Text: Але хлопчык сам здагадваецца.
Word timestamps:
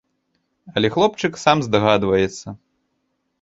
Але 0.79 0.89
хлопчык 0.95 1.37
сам 1.43 1.57
здагадваецца. 1.67 2.47